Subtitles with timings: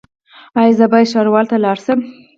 [0.59, 1.99] ایا زه باید ښاروالۍ ته لاړ شم؟